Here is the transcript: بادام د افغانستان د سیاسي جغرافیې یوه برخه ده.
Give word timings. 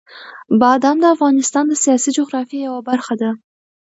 بادام 0.59 0.97
د 1.01 1.05
افغانستان 1.15 1.63
د 1.67 1.73
سیاسي 1.83 2.09
جغرافیې 2.17 2.59
یوه 2.67 2.81
برخه 2.89 3.13
ده. 3.21 3.29